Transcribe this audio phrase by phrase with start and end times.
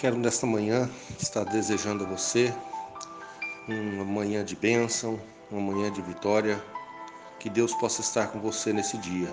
[0.00, 0.88] Quero nesta manhã
[1.20, 2.54] estar desejando a você
[3.68, 6.58] uma manhã de bênção, uma manhã de vitória,
[7.38, 9.28] que Deus possa estar com você nesse dia.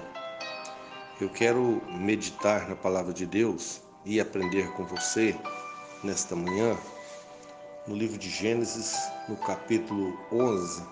[1.22, 5.34] Eu quero meditar na palavra de Deus e aprender com você
[6.04, 6.78] nesta manhã,
[7.88, 8.94] no livro de Gênesis,
[9.30, 10.84] no capítulo 11,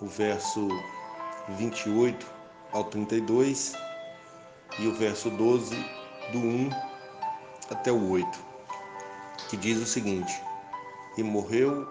[0.00, 0.68] o verso
[1.50, 2.26] 28
[2.72, 3.74] ao 32
[4.78, 5.76] e o verso 12,
[6.32, 6.70] do 1
[7.70, 8.55] até o 8
[9.48, 10.32] que diz o seguinte:
[11.16, 11.86] E morreu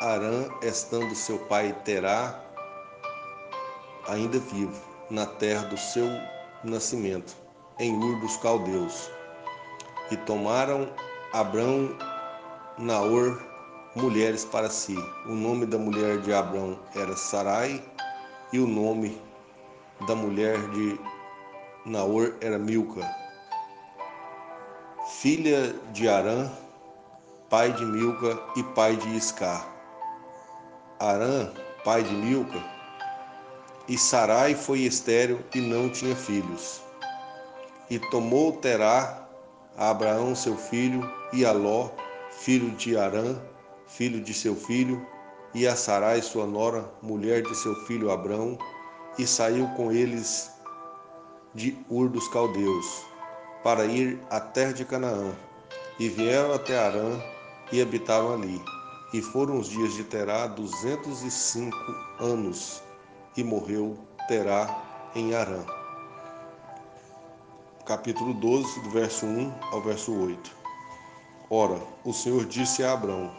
[0.00, 2.42] Arã, estando seu pai Terá
[4.08, 4.80] ainda vivo,
[5.10, 6.06] na terra do seu
[6.62, 7.36] nascimento,
[7.78, 9.10] em Ur dos Caldeus.
[10.10, 10.88] E tomaram
[11.32, 11.96] Abrão
[12.78, 13.42] Naor
[13.96, 14.96] mulheres para si.
[15.26, 17.82] O nome da mulher de Abrão era Sarai,
[18.52, 19.20] e o nome
[20.06, 21.00] da mulher de
[21.86, 23.08] Naor era Milca,
[25.20, 26.50] filha de Arã,
[27.48, 29.68] pai de Milca e pai de Iscar.
[30.98, 31.52] Arã,
[31.84, 32.58] pai de Milca,
[33.88, 36.82] e Sarai foi estéril e não tinha filhos.
[37.88, 39.28] E tomou Terá
[39.76, 41.90] a Abraão seu filho, e a Ló,
[42.32, 43.36] filho de Arã,
[43.86, 45.06] filho de seu filho,
[45.54, 48.58] e a Sarai sua nora, mulher de seu filho Abrão,
[49.16, 50.50] e saiu com eles
[51.54, 53.04] de Ur dos Caldeus,
[53.62, 55.32] para ir à terra de Canaã.
[55.98, 57.20] E vieram até Arã,
[57.72, 58.62] e habitavam ali.
[59.12, 62.82] E foram os dias de Terá duzentos e cinco anos,
[63.36, 63.96] e morreu
[64.28, 64.82] Terá
[65.14, 65.64] em Arã.
[67.86, 70.50] Capítulo 12, do verso 1 ao verso 8.
[71.48, 73.30] Ora, o Senhor disse a Abrão: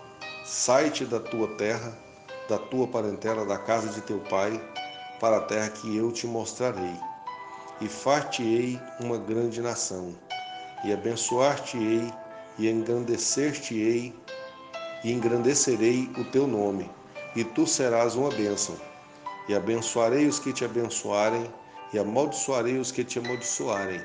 [0.45, 1.97] Sai-te da tua terra,
[2.47, 4.59] da tua parentela, da casa de teu pai,
[5.19, 6.95] para a terra que eu te mostrarei.
[7.81, 10.15] E far-te-ei uma grande nação,
[10.85, 12.11] e abençoar-te-ei
[12.57, 14.13] e engrandecer-te-ei
[15.03, 16.89] e engrandecerei o teu nome,
[17.35, 18.75] e tu serás uma bênção.
[19.47, 21.49] E abençoarei os que te abençoarem,
[21.93, 24.01] e amaldiçoarei os que te amaldiçoarem,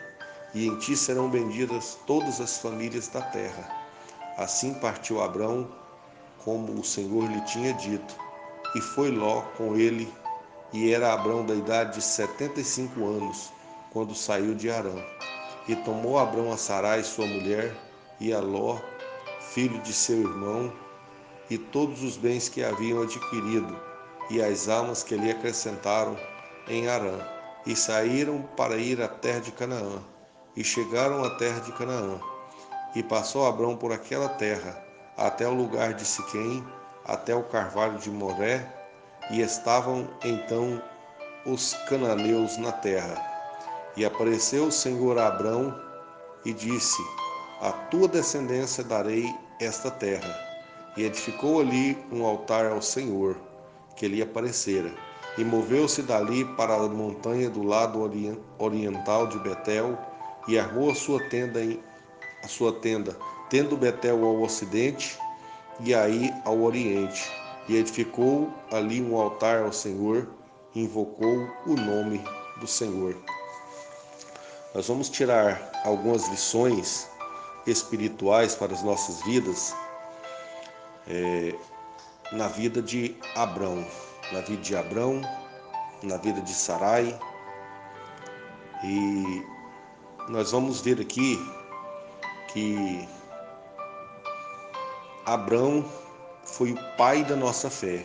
[0.54, 3.68] e em ti serão benditas todas as famílias da terra.
[4.36, 5.68] Assim partiu Abrão,
[6.44, 8.14] como o Senhor lhe tinha dito,
[8.74, 10.12] e foi Ló com ele,
[10.72, 13.52] e era Abrão da idade de setenta e cinco anos,
[13.92, 14.94] quando saiu de Arã.
[15.68, 17.74] E tomou Abrão a Sarai, sua mulher,
[18.22, 18.78] e a Ló,
[19.52, 20.72] filho de seu irmão,
[21.50, 23.76] e todos os bens que haviam adquirido,
[24.30, 26.16] e as almas que lhe acrescentaram
[26.68, 27.18] em Arã,
[27.66, 30.00] e saíram para ir à terra de Canaã,
[30.56, 32.20] e chegaram à terra de Canaã.
[32.94, 34.80] E passou Abrão por aquela terra,
[35.16, 36.64] até o lugar de Siquém,
[37.04, 38.72] até o carvalho de Moré,
[39.32, 40.80] e estavam então
[41.44, 43.20] os cananeus na terra.
[43.96, 45.74] E apareceu o Senhor a Abrão
[46.44, 47.02] e disse:
[47.62, 50.36] a tua descendência darei esta terra.
[50.96, 53.36] E edificou ali um altar ao Senhor,
[53.94, 54.92] que lhe aparecera.
[55.38, 58.00] E moveu-se dali para a montanha do lado
[58.58, 59.96] oriental de Betel,
[60.48, 61.80] e armou a sua tenda, em,
[62.42, 63.16] a sua tenda,
[63.48, 65.16] tendo Betel ao ocidente
[65.78, 67.30] e aí ao oriente.
[67.68, 70.28] E edificou ali um altar ao Senhor,
[70.74, 72.20] e invocou o nome
[72.58, 73.16] do Senhor.
[74.74, 77.11] Nós vamos tirar algumas lições
[77.66, 79.74] espirituais para as nossas vidas
[81.06, 81.54] é,
[82.32, 83.86] na vida de Abrão,
[84.32, 85.20] na vida de Abrão,
[86.02, 87.18] na vida de Sarai.
[88.84, 89.44] E
[90.28, 91.38] nós vamos ver aqui
[92.48, 93.08] que
[95.26, 95.84] Abrão
[96.44, 98.04] foi o pai da nossa fé.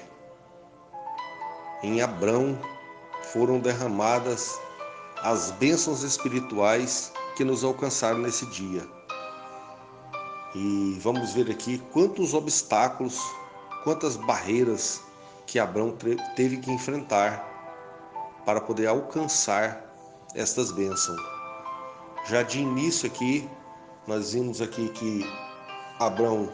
[1.84, 2.58] Em Abrão
[3.32, 4.60] foram derramadas
[5.24, 8.97] as bênçãos espirituais que nos alcançaram nesse dia.
[10.60, 13.22] E vamos ver aqui quantos obstáculos,
[13.84, 15.00] quantas barreiras
[15.46, 15.96] que Abraão
[16.36, 17.46] teve que enfrentar
[18.44, 19.86] para poder alcançar
[20.34, 21.22] estas bênçãos.
[22.26, 23.48] Já de início aqui,
[24.08, 25.32] nós vimos aqui que
[26.00, 26.52] Abraão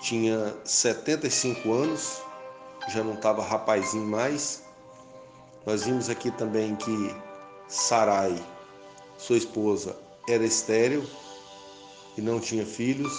[0.00, 2.22] tinha 75 anos,
[2.88, 4.62] já não estava rapazinho mais.
[5.66, 7.14] Nós vimos aqui também que
[7.68, 8.34] Sarai,
[9.18, 9.94] sua esposa,
[10.26, 11.04] era estéril,
[12.20, 13.12] e não tinha filhos.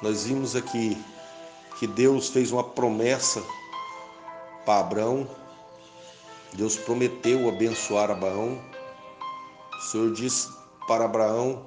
[0.00, 0.96] Nós vimos aqui
[1.78, 3.42] que Deus fez uma promessa
[4.64, 5.28] para Abraão.
[6.52, 8.58] Deus prometeu abençoar Abraão.
[9.76, 10.48] O Senhor disse
[10.86, 11.66] para Abraão,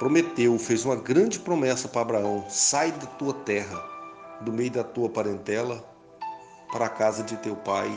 [0.00, 3.78] prometeu, fez uma grande promessa para Abraão: sai da tua terra,
[4.40, 5.82] do meio da tua parentela,
[6.72, 7.96] para a casa de teu pai,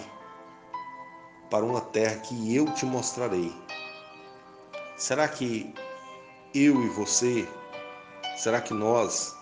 [1.50, 3.52] para uma terra que eu te mostrarei.
[4.96, 5.74] Será que
[6.54, 7.48] eu e você
[8.36, 9.36] será que nós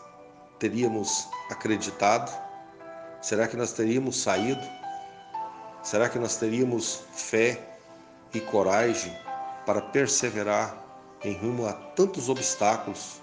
[0.59, 2.31] teríamos acreditado?
[3.21, 4.61] Será que nós teríamos saído?
[5.83, 7.77] Será que nós teríamos fé
[8.33, 9.15] e coragem
[9.65, 10.75] para perseverar
[11.23, 13.21] em rumo a tantos obstáculos,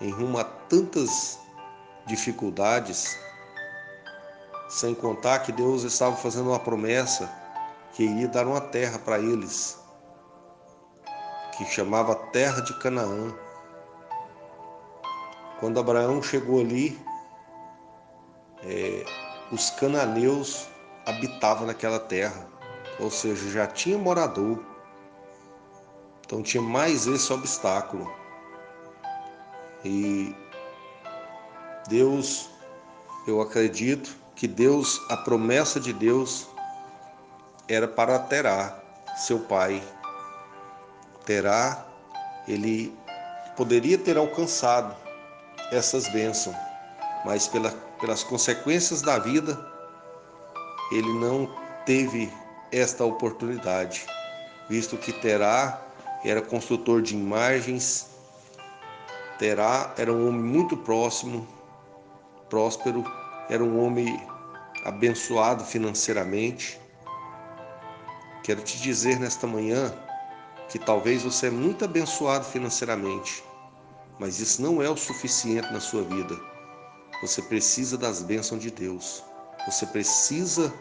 [0.00, 1.38] em rumo a tantas
[2.06, 3.16] dificuldades,
[4.68, 7.30] sem contar que Deus estava fazendo uma promessa
[7.92, 9.78] que iria dar uma terra para eles,
[11.52, 13.34] que chamava Terra de Canaã.
[15.60, 16.98] Quando Abraão chegou ali,
[18.64, 19.04] é,
[19.50, 20.66] os cananeus
[21.06, 22.48] habitavam naquela terra,
[22.98, 24.64] ou seja, já tinha morador.
[26.24, 28.10] Então tinha mais esse obstáculo.
[29.84, 30.34] E
[31.88, 32.48] Deus,
[33.26, 36.48] eu acredito que Deus, a promessa de Deus
[37.68, 38.80] era para Terá,
[39.16, 39.82] seu pai.
[41.24, 41.86] Terá,
[42.48, 42.96] ele
[43.56, 44.94] poderia ter alcançado
[45.70, 46.56] essas bênçãos,
[47.24, 47.70] mas pela,
[48.00, 49.58] pelas consequências da vida,
[50.90, 51.48] ele não
[51.86, 52.32] teve
[52.70, 54.04] esta oportunidade,
[54.68, 55.80] visto que Terá
[56.24, 58.10] era construtor de imagens,
[59.38, 61.46] Terá era um homem muito próximo,
[62.48, 63.04] próspero,
[63.48, 64.20] era um homem
[64.84, 66.80] abençoado financeiramente.
[68.42, 69.92] Quero te dizer nesta manhã
[70.72, 73.44] que talvez você é muito abençoado financeiramente,
[74.18, 76.34] mas isso não é o suficiente na sua vida.
[77.20, 79.22] Você precisa das bênçãos de Deus.
[79.66, 80.72] Você precisa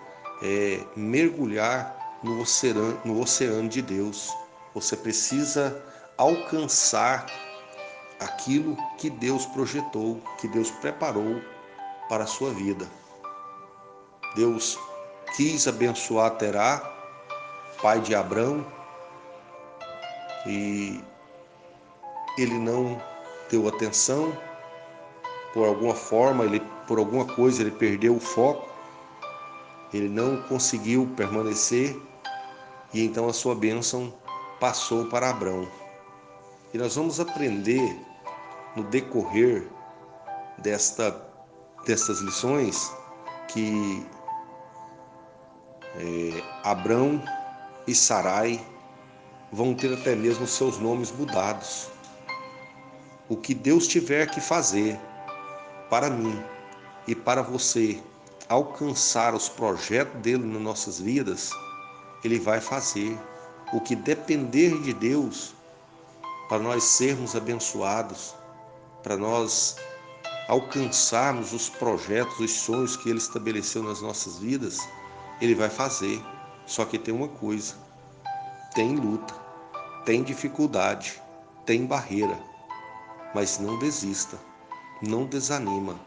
[0.42, 4.34] é, mergulhar no oceano, no oceano de Deus.
[4.74, 5.84] Você precisa
[6.18, 7.26] alcançar
[8.18, 11.42] aquilo que Deus projetou, que Deus preparou
[12.08, 12.88] para a sua vida.
[14.38, 14.80] Deus
[15.36, 16.80] quis abençoar Terá,
[17.82, 18.66] pai de Abrão,
[20.46, 21.04] e
[22.38, 23.02] ele não
[23.50, 24.36] deu atenção,
[25.54, 28.70] por alguma forma, ele, por alguma coisa, ele perdeu o foco,
[29.94, 32.00] ele não conseguiu permanecer,
[32.94, 34.14] e então a sua bênção
[34.60, 35.68] passou para Abrão.
[36.74, 38.00] E nós vamos aprender
[38.76, 39.68] no decorrer
[40.58, 41.30] desta
[41.86, 42.94] destas lições
[43.48, 44.06] que
[45.96, 47.22] é, Abrão
[47.88, 48.64] e Sarai
[49.52, 51.88] vão ter até mesmo seus nomes mudados.
[53.28, 55.00] O que Deus tiver que fazer
[55.90, 56.42] para mim
[57.08, 58.02] e para você
[58.48, 61.52] alcançar os projetos dele nas nossas vidas,
[62.24, 63.18] ele vai fazer.
[63.74, 65.54] O que depender de Deus
[66.50, 68.36] para nós sermos abençoados,
[69.02, 69.78] para nós
[70.50, 74.78] alcançarmos os projetos, os sonhos que Ele estabeleceu nas nossas vidas,
[75.40, 76.22] Ele vai fazer.
[76.66, 77.76] Só que tem uma coisa:
[78.76, 79.34] tem luta,
[80.06, 81.22] tem dificuldade,
[81.66, 82.38] tem barreira.
[83.34, 84.38] Mas não desista,
[85.02, 86.00] não desanima,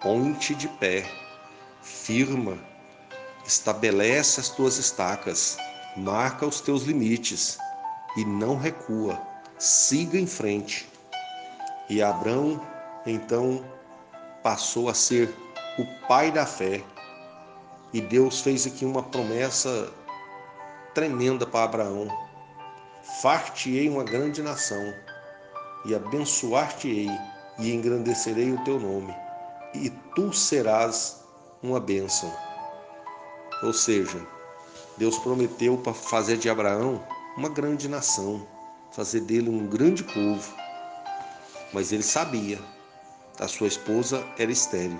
[0.00, 1.04] põe-te de pé,
[1.82, 2.58] firma,
[3.46, 5.56] estabelece as tuas estacas,
[5.96, 7.58] marca os teus limites
[8.16, 9.20] e não recua,
[9.58, 10.88] siga em frente.
[11.88, 12.60] E Abraão
[13.06, 13.64] então
[14.42, 15.34] passou a ser
[15.78, 16.82] o pai da fé.
[17.92, 19.90] E Deus fez aqui uma promessa
[20.94, 22.08] tremenda para Abraão:
[23.20, 24.94] Far-te-ei uma grande nação,
[25.84, 27.08] e abençoar-te-ei,
[27.58, 29.14] e engrandecerei o teu nome,
[29.74, 31.24] e tu serás
[31.62, 32.32] uma bênção.
[33.62, 34.24] Ou seja,
[34.96, 37.04] Deus prometeu para fazer de Abraão
[37.36, 38.46] uma grande nação,
[38.92, 40.54] fazer dele um grande povo.
[41.72, 42.58] Mas ele sabia
[43.40, 44.98] a sua esposa era estéril.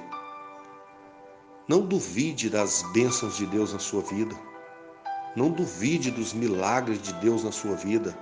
[1.67, 4.35] Não duvide das bênçãos de Deus na sua vida.
[5.39, 8.13] Não duvide dos milagres de Deus na sua vida.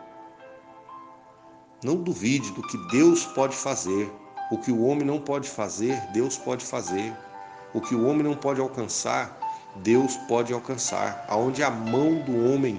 [1.83, 4.13] Não duvide do que Deus pode fazer.
[4.53, 7.17] O que o homem não pode fazer, Deus pode fazer.
[7.73, 9.35] O que o homem não pode alcançar,
[9.77, 11.25] Deus pode alcançar.
[11.27, 12.79] Aonde a mão do homem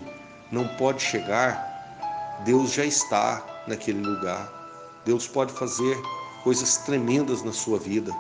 [0.52, 4.54] não pode chegar, Deus já está naquele lugar.
[5.04, 6.00] Deus pode fazer
[6.44, 8.16] coisas tremendas na sua vida.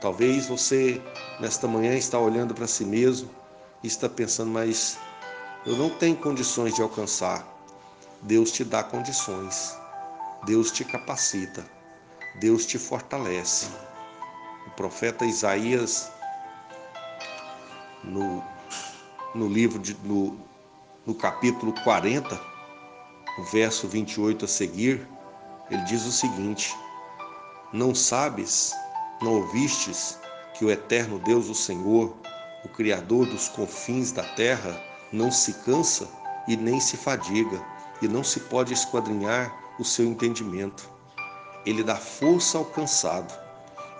[0.00, 1.02] Talvez você,
[1.40, 3.28] nesta manhã, está olhando para si mesmo
[3.82, 4.96] e está pensando, mas
[5.66, 7.46] eu não tenho condições de alcançar.
[8.22, 9.76] Deus te dá condições.
[10.44, 11.64] Deus te capacita.
[12.40, 13.68] Deus te fortalece.
[14.66, 16.10] O profeta Isaías,
[18.02, 18.42] no,
[19.34, 20.38] no livro, de, no,
[21.04, 22.40] no capítulo 40,
[23.38, 25.06] o verso 28 a seguir,
[25.70, 26.74] ele diz o seguinte:
[27.72, 28.72] não sabes,
[29.20, 30.18] não ouvistes
[30.54, 32.16] que o eterno Deus, o Senhor,
[32.64, 36.08] o Criador dos confins da terra, não se cansa
[36.46, 37.60] e nem se fadiga,
[38.02, 40.88] e não se pode esquadrinhar o seu entendimento.
[41.66, 43.32] ele dá força ao cansado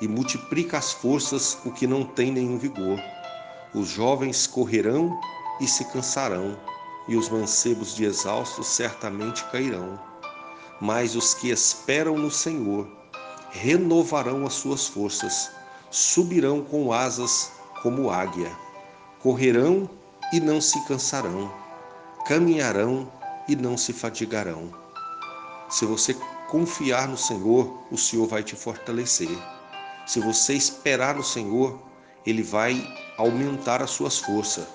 [0.01, 2.99] e multiplica as forças o que não tem nenhum vigor.
[3.75, 5.21] Os jovens correrão
[5.61, 6.59] e se cansarão,
[7.07, 9.99] e os mancebos de exaustos certamente cairão.
[10.81, 12.89] Mas os que esperam no Senhor
[13.51, 15.51] renovarão as suas forças,
[15.91, 17.53] subirão com asas
[17.83, 18.51] como águia,
[19.19, 19.89] correrão
[20.33, 21.53] e não se cansarão,
[22.27, 23.11] caminharão
[23.49, 24.73] e não se fadigarão.
[25.69, 26.15] Se você
[26.49, 29.31] confiar no Senhor, o Senhor vai te fortalecer.
[30.07, 31.81] Se você esperar no Senhor,
[32.27, 34.67] Ele vai aumentar as suas forças.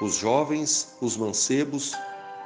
[0.00, 1.92] Os jovens, os mancebos,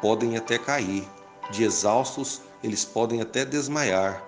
[0.01, 1.09] podem até cair.
[1.51, 4.25] De exaustos, eles podem até desmaiar.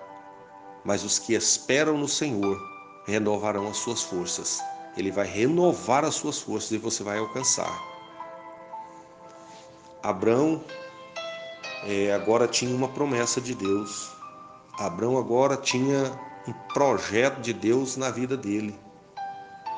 [0.85, 2.57] Mas os que esperam no Senhor
[3.05, 4.61] renovarão as suas forças.
[4.95, 7.96] Ele vai renovar as suas forças e você vai alcançar.
[10.07, 10.63] Abraão
[11.83, 14.09] é, agora tinha uma promessa de Deus.
[14.79, 18.73] Abraão agora tinha um projeto de Deus na vida dele.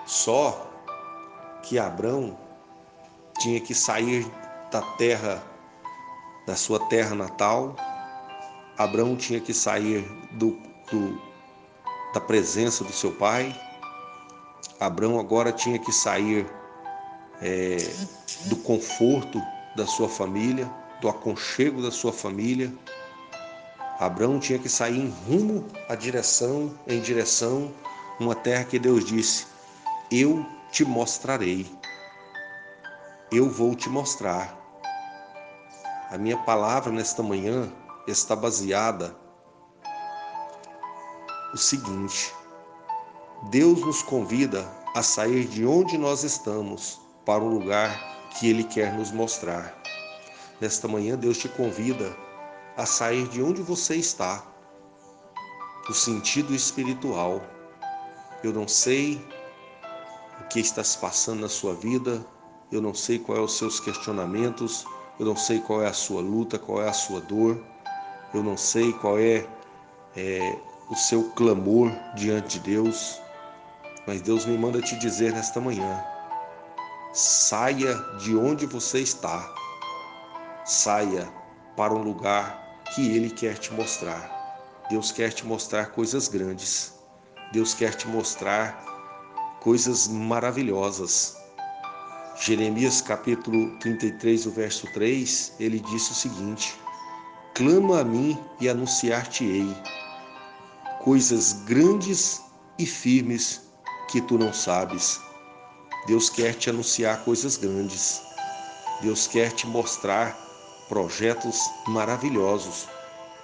[0.05, 0.69] Só
[1.63, 2.37] que Abraão
[3.39, 4.23] tinha que sair
[4.71, 5.41] da terra,
[6.45, 7.75] da sua terra natal.
[8.77, 10.51] Abraão tinha que sair do,
[10.91, 11.19] do,
[12.13, 13.59] da presença do seu pai.
[14.79, 16.45] Abraão agora tinha que sair
[17.41, 17.77] é,
[18.45, 19.41] do conforto
[19.79, 20.69] da sua família,
[21.01, 22.71] do aconchego da sua família
[23.99, 27.69] Abraão tinha que sair em rumo à direção, em direção
[28.17, 29.45] uma terra que Deus disse:
[30.09, 31.69] Eu te mostrarei.
[33.29, 34.57] Eu vou te mostrar.
[36.09, 37.69] A minha palavra nesta manhã
[38.07, 39.13] está baseada
[41.51, 42.33] no seguinte:
[43.49, 48.91] Deus nos convida a sair de onde nós estamos para um lugar que Ele quer
[48.91, 49.79] nos mostrar.
[50.59, 52.17] Nesta manhã, Deus te convida
[52.75, 54.43] a sair de onde você está,
[55.85, 57.39] do sentido espiritual.
[58.43, 59.23] Eu não sei
[60.41, 62.25] o que está se passando na sua vida,
[62.71, 64.83] eu não sei quais são os seus questionamentos,
[65.19, 67.63] eu não sei qual é a sua luta, qual é a sua dor,
[68.33, 69.45] eu não sei qual é,
[70.17, 70.57] é
[70.89, 73.21] o seu clamor diante de Deus,
[74.07, 76.03] mas Deus me manda te dizer nesta manhã:
[77.13, 79.53] saia de onde você está,
[80.65, 81.27] saia
[81.75, 84.37] para um lugar que Ele quer te mostrar.
[84.89, 86.93] Deus quer te mostrar coisas grandes.
[87.51, 88.83] Deus quer te mostrar
[89.59, 91.37] coisas maravilhosas.
[92.35, 96.79] Jeremias capítulo 33, o verso 3, ele disse o seguinte:
[97.55, 99.75] Clama a mim e anunciar-te-ei
[100.99, 102.41] coisas grandes
[102.77, 103.61] e firmes
[104.09, 105.19] que tu não sabes.
[106.05, 108.21] Deus quer te anunciar coisas grandes.
[109.01, 110.37] Deus quer te mostrar
[110.87, 112.87] projetos maravilhosos,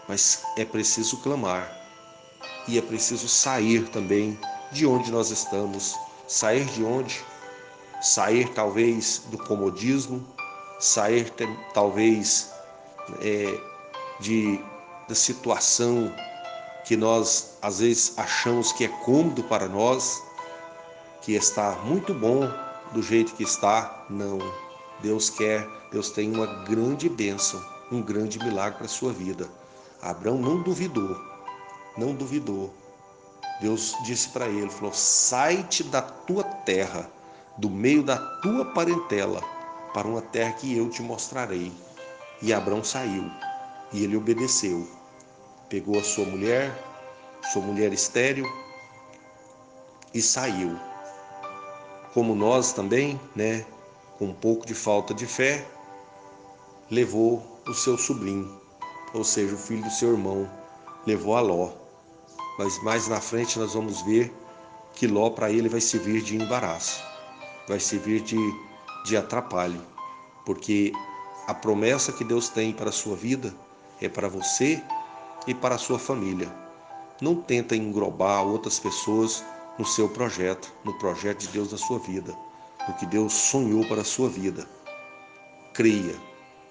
[0.07, 1.71] mas é preciso clamar
[2.67, 4.37] e é preciso sair também
[4.71, 5.95] de onde nós estamos.
[6.27, 7.23] Sair de onde?
[8.01, 10.25] Sair talvez do comodismo,
[10.79, 11.31] sair
[11.73, 12.51] talvez
[13.21, 13.57] é,
[14.19, 14.59] de
[15.07, 16.11] da situação
[16.85, 20.21] que nós às vezes achamos que é cômodo para nós,
[21.25, 22.47] que está muito bom
[22.93, 24.05] do jeito que está.
[24.11, 24.37] Não,
[25.01, 27.59] Deus quer, Deus tem uma grande bênção,
[27.91, 29.49] um grande milagre para a sua vida.
[30.03, 31.19] Abraão não duvidou,
[31.97, 32.71] não duvidou.
[33.59, 37.09] Deus disse para ele, falou: "Sai-te da tua terra,
[37.57, 39.41] do meio da tua parentela,
[39.95, 41.73] para uma terra que eu te mostrarei."
[42.39, 43.31] E Abraão saiu,
[43.91, 44.87] e ele obedeceu.
[45.69, 46.71] Pegou a sua mulher,
[47.51, 48.45] sua mulher estéril,
[50.13, 50.77] e saiu.
[52.15, 53.65] Como nós também, né?
[54.17, 55.67] com um pouco de falta de fé,
[56.89, 58.57] levou o seu sobrinho,
[59.13, 60.49] ou seja, o filho do seu irmão,
[61.05, 61.73] levou a Ló.
[62.57, 64.33] Mas mais na frente nós vamos ver
[64.93, 67.03] que Ló para ele vai servir de embaraço,
[67.67, 68.37] vai servir de,
[69.03, 69.81] de atrapalho,
[70.45, 70.93] porque
[71.47, 73.53] a promessa que Deus tem para a sua vida
[73.99, 74.81] é para você
[75.45, 76.49] e para a sua família.
[77.21, 79.43] Não tenta englobar outras pessoas
[79.77, 82.35] no seu projeto, no projeto de Deus na sua vida
[82.87, 84.67] do que Deus sonhou para a sua vida.
[85.73, 86.15] Creia,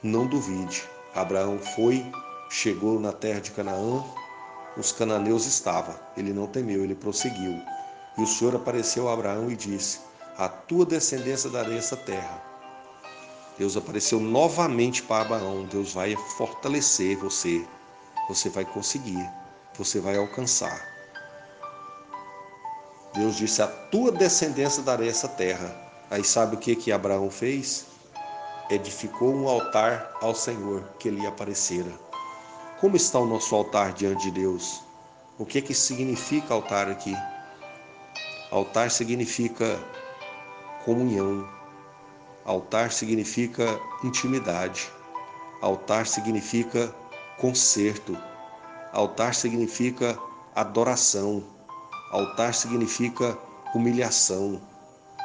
[0.02, 0.84] não duvide.
[1.14, 2.04] Abraão foi,
[2.49, 4.04] chegou na terra de Canaã,
[4.76, 5.94] os cananeus estavam.
[6.16, 7.61] Ele não temeu, ele prosseguiu.
[8.16, 10.00] E o Senhor apareceu a Abraão e disse:
[10.37, 12.42] A tua descendência darei essa terra.
[13.56, 15.64] Deus apareceu novamente para Abraão.
[15.64, 17.64] Deus vai fortalecer você.
[18.28, 19.28] Você vai conseguir.
[19.76, 20.93] Você vai alcançar.
[23.14, 25.75] Deus disse: A tua descendência darei essa terra.
[26.11, 27.87] Aí sabe o que que Abraão fez?
[28.68, 31.90] Edificou um altar ao Senhor que lhe aparecera.
[32.80, 34.83] Como está o nosso altar diante de Deus?
[35.38, 37.16] O que que significa altar aqui?
[38.50, 39.78] Altar significa
[40.85, 41.49] comunhão.
[42.44, 44.90] Altar significa intimidade.
[45.62, 46.94] Altar significa
[47.38, 48.18] conserto.
[48.92, 50.18] Altar significa
[50.54, 51.53] adoração.
[52.11, 53.37] Altar significa
[53.75, 54.61] humilhação.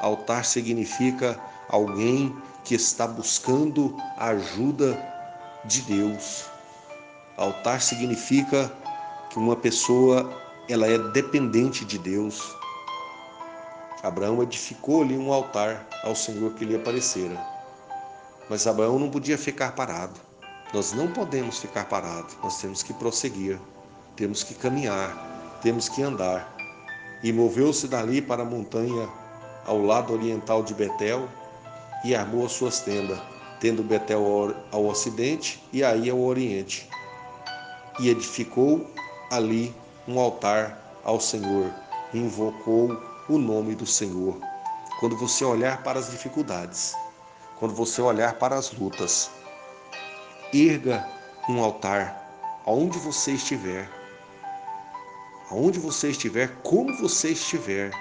[0.01, 4.97] Altar significa alguém que está buscando a ajuda
[5.65, 6.45] de Deus.
[7.37, 8.71] Altar significa
[9.29, 10.29] que uma pessoa
[10.67, 12.55] ela é dependente de Deus.
[14.03, 17.39] Abraão edificou ali um altar ao Senhor que lhe aparecera.
[18.49, 20.19] Mas Abraão não podia ficar parado.
[20.73, 23.59] Nós não podemos ficar parados, nós temos que prosseguir,
[24.15, 26.58] temos que caminhar, temos que andar.
[27.23, 29.09] E moveu-se dali para a montanha
[29.65, 31.27] ao lado oriental de Betel
[32.03, 33.19] e armou as suas tendas,
[33.59, 36.89] tendo Betel ao ocidente e aí ao oriente.
[37.99, 38.89] E edificou
[39.31, 39.75] ali
[40.07, 41.71] um altar ao Senhor,
[42.13, 42.97] invocou
[43.27, 44.37] o nome do Senhor.
[44.99, 46.95] Quando você olhar para as dificuldades,
[47.59, 49.29] quando você olhar para as lutas,
[50.53, 51.05] erga
[51.47, 52.29] um altar
[52.65, 53.98] aonde você estiver.
[55.51, 57.91] Aonde você estiver, como você estiver,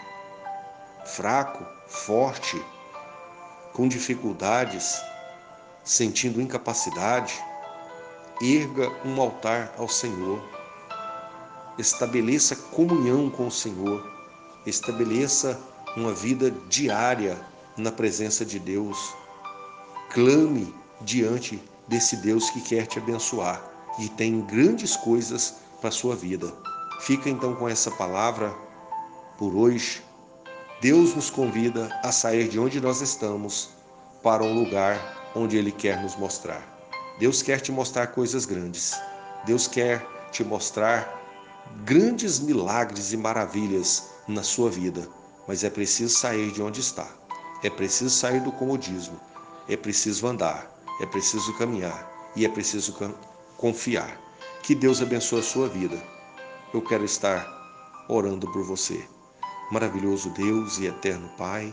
[1.06, 2.62] fraco, forte,
[3.72, 5.00] com dificuldades,
[5.82, 7.42] sentindo incapacidade,
[8.42, 10.42] erga um altar ao Senhor.
[11.78, 14.06] Estabeleça comunhão com o Senhor.
[14.66, 15.58] Estabeleça
[15.96, 17.40] uma vida diária
[17.78, 19.14] na presença de Deus.
[20.10, 23.62] Clame diante desse Deus que quer te abençoar
[23.98, 26.52] e tem grandes coisas para a sua vida.
[27.00, 28.54] Fica então com essa palavra
[29.36, 30.02] por hoje.
[30.80, 33.70] Deus nos convida a sair de onde nós estamos
[34.22, 36.62] para um lugar onde Ele quer nos mostrar.
[37.18, 38.94] Deus quer te mostrar coisas grandes.
[39.44, 41.16] Deus quer te mostrar
[41.84, 45.08] grandes milagres e maravilhas na sua vida.
[45.46, 47.08] Mas é preciso sair de onde está.
[47.62, 49.18] É preciso sair do comodismo.
[49.68, 52.94] É preciso andar é preciso caminhar e é preciso
[53.56, 54.20] confiar.
[54.62, 55.96] Que Deus abençoe a sua vida.
[56.72, 57.46] Eu quero estar
[58.08, 59.08] orando por você.
[59.72, 61.72] Maravilhoso Deus e eterno Pai,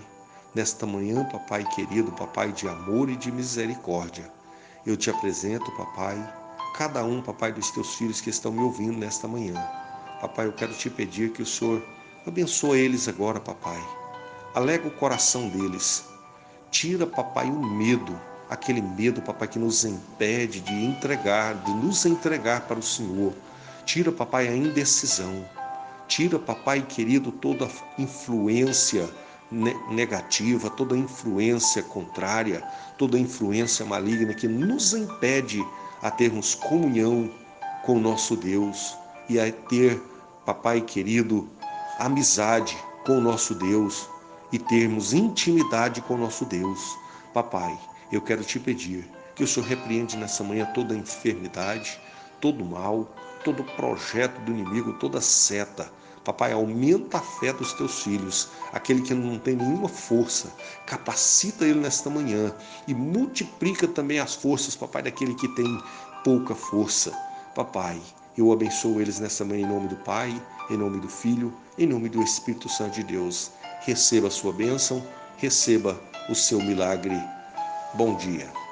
[0.53, 4.31] nesta manhã, papai querido, papai de amor e de misericórdia,
[4.85, 6.17] eu te apresento, papai,
[6.77, 9.55] cada um, papai, dos teus filhos que estão me ouvindo nesta manhã.
[10.21, 11.83] Papai, eu quero te pedir que o Senhor
[12.25, 13.81] abençoe eles agora, papai.
[14.53, 16.05] Alega o coração deles.
[16.71, 18.17] Tira, papai, o medo
[18.49, 23.33] aquele medo, papai, que nos impede de entregar, de nos entregar para o Senhor.
[23.85, 25.47] Tira, papai, a indecisão.
[26.07, 29.07] Tira, papai querido, toda influência
[29.91, 32.61] negativa, toda influência contrária,
[32.97, 35.63] toda influência maligna que nos impede
[36.01, 37.31] a termos comunhão
[37.83, 38.97] com nosso Deus
[39.29, 40.01] e a ter,
[40.45, 41.47] papai querido,
[41.99, 44.09] amizade com nosso Deus
[44.51, 46.97] e termos intimidade com nosso Deus.
[47.33, 47.77] Papai,
[48.11, 51.99] eu quero te pedir que o Senhor repreende nessa manhã toda enfermidade,
[52.41, 53.07] todo mal,
[53.43, 55.91] todo projeto do inimigo, toda seta.
[56.23, 60.51] Papai, aumenta a fé dos teus filhos, aquele que não tem nenhuma força,
[60.87, 62.51] capacita ele nesta manhã
[62.87, 65.79] e multiplica também as forças, papai, daquele que tem
[66.23, 67.11] pouca força.
[67.53, 68.01] Papai,
[68.35, 72.09] eu abençoo eles nessa manhã em nome do Pai, em nome do Filho, em nome
[72.09, 73.51] do Espírito Santo de Deus.
[73.81, 75.05] Receba a sua bênção,
[75.37, 77.15] receba o seu milagre
[77.95, 78.64] Bom dia.